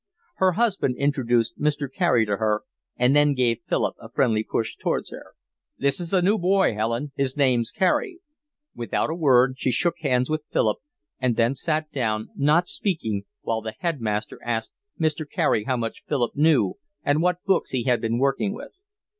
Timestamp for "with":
10.27-10.45, 18.55-18.71